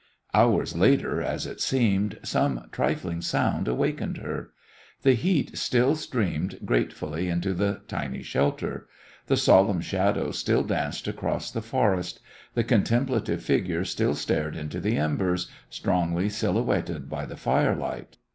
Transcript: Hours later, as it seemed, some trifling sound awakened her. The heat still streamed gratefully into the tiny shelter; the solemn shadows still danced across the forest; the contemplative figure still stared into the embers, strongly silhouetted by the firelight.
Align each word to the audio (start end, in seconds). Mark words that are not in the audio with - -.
Hours 0.33 0.75
later, 0.75 1.21
as 1.21 1.45
it 1.45 1.61
seemed, 1.61 2.17
some 2.23 2.67
trifling 2.71 3.21
sound 3.21 3.67
awakened 3.67 4.17
her. 4.17 4.49
The 5.03 5.13
heat 5.13 5.55
still 5.59 5.95
streamed 5.95 6.57
gratefully 6.65 7.29
into 7.29 7.53
the 7.53 7.81
tiny 7.87 8.23
shelter; 8.23 8.87
the 9.27 9.37
solemn 9.37 9.79
shadows 9.79 10.39
still 10.39 10.63
danced 10.63 11.07
across 11.07 11.51
the 11.51 11.61
forest; 11.61 12.19
the 12.55 12.63
contemplative 12.63 13.43
figure 13.43 13.85
still 13.85 14.15
stared 14.15 14.55
into 14.55 14.79
the 14.79 14.97
embers, 14.97 15.51
strongly 15.69 16.29
silhouetted 16.29 17.07
by 17.07 17.27
the 17.27 17.37
firelight. 17.37 18.17